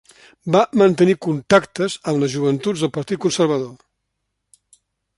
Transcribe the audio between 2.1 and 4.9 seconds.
amb les joventuts del Partit Conservador.